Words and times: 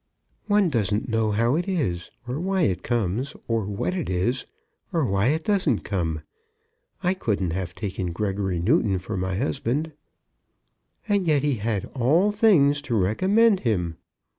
"One 0.47 0.71
doesn't 0.71 1.09
know 1.09 1.29
how 1.29 1.55
it 1.55 1.67
is, 1.67 2.09
or 2.27 2.39
why 2.39 2.63
it 2.63 2.81
comes, 2.81 3.35
or 3.47 3.65
what 3.65 3.93
it 3.93 4.09
is; 4.09 4.47
or 4.91 5.05
why 5.05 5.27
it 5.27 5.43
doesn't 5.43 5.81
come. 5.83 6.23
I 7.03 7.13
couldn't 7.13 7.51
have 7.51 7.75
taken 7.75 8.11
Gregory 8.11 8.57
Newton 8.57 8.97
for 8.97 9.15
my 9.15 9.35
husband." 9.35 9.91
"And 11.07 11.27
yet 11.27 11.43
he 11.43 11.57
had 11.57 11.85
all 11.93 12.31
things 12.31 12.81
to 12.81 12.95
recommend 12.95 13.59
him." 13.59 13.97